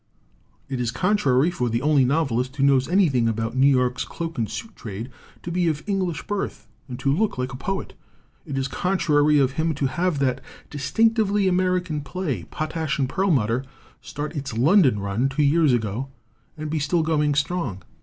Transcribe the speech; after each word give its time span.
It 0.67 0.81
is 0.81 0.89
contrary 0.89 1.51
for 1.51 1.69
the 1.69 1.83
only 1.83 2.05
novelist 2.05 2.55
who 2.55 2.63
knows 2.63 2.87
anything 2.89 3.29
about 3.29 3.55
New 3.55 3.67
York's 3.67 4.03
cloak 4.03 4.35
and 4.39 4.49
suit 4.49 4.75
trade 4.75 5.11
to 5.43 5.51
be 5.51 5.67
of 5.67 5.83
English 5.87 6.25
birth 6.25 6.65
and 6.87 6.97
to 7.01 7.13
look 7.13 7.37
like 7.37 7.53
a 7.53 7.55
poet. 7.55 7.93
It 8.43 8.57
is 8.57 8.67
contrary 8.67 9.37
of 9.37 9.51
him 9.51 9.75
to 9.75 9.85
have 9.85 10.17
that 10.17 10.41
distinctively 10.71 11.47
American 11.47 12.01
play, 12.01 12.45
"Potash 12.45 12.97
and 12.97 13.07
Perlmutter," 13.07 13.63
start 14.01 14.35
its 14.35 14.57
London 14.57 14.97
run 14.99 15.29
4 15.29 15.35
49 15.37 15.37
LITERATURE 15.37 15.37
IN 15.37 15.37
THE 15.37 15.37
MAKING 15.37 15.37
two 15.37 15.43
years 15.43 15.73
ago 16.01 16.09
and 16.57 16.69
be 16.71 16.79
"still 16.79 17.03
going 17.03 17.35
strong." 17.35 17.83